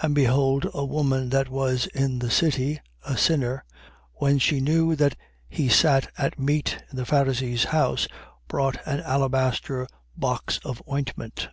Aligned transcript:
And 0.00 0.14
behold 0.14 0.68
a 0.72 0.86
woman 0.86 1.28
that 1.28 1.50
was 1.50 1.84
in 1.88 2.20
the 2.20 2.30
city, 2.30 2.80
a 3.04 3.18
sinner, 3.18 3.62
when 4.14 4.38
she 4.38 4.58
knew 4.58 4.96
that 4.96 5.18
he 5.50 5.68
sat 5.68 6.10
at 6.16 6.38
meat 6.38 6.82
in 6.90 6.96
the 6.96 7.04
Pharisee's 7.04 7.64
house, 7.64 8.08
brought 8.48 8.78
an 8.86 9.00
alabaster 9.00 9.86
box 10.16 10.60
of 10.64 10.80
ointment. 10.90 11.50